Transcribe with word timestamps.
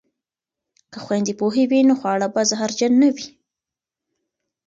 که 0.91 0.99
خویندې 1.05 1.33
پوهې 1.39 1.63
وي 1.69 1.81
نو 1.89 1.93
خواړه 1.99 2.27
به 2.33 2.41
زهرجن 2.49 2.93
نه 3.01 3.09
وي. 3.15 3.27